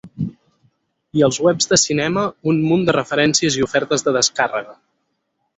[1.19, 4.79] I als webs de cinema, un munt de referències i ofertes de descàrrega.